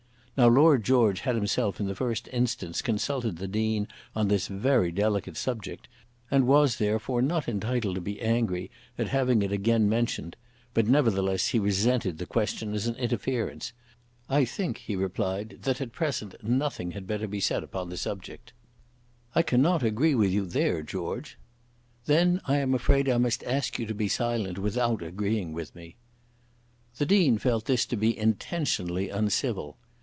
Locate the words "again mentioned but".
9.51-10.87